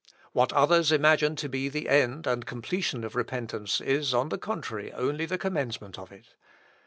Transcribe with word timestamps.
What 0.31 0.51
others 0.53 0.91
imagine 0.91 1.35
to 1.35 1.47
be 1.47 1.69
the 1.69 1.87
end 1.87 2.25
and 2.25 2.43
completion 2.43 3.03
of 3.03 3.15
repentance 3.15 3.79
is, 3.79 4.15
on 4.15 4.29
the 4.29 4.39
contrary, 4.39 4.91
only 4.93 5.27
the 5.27 5.37
commencement 5.37 5.99
of 5.99 6.11
it. 6.11 6.33